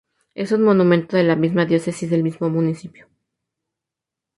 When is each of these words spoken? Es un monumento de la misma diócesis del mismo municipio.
Es 0.33 0.51
un 0.51 0.63
monumento 0.63 1.15
de 1.15 1.21
la 1.23 1.35
misma 1.35 1.65
diócesis 1.65 2.09
del 2.09 2.23
mismo 2.23 2.49
municipio. 2.49 3.07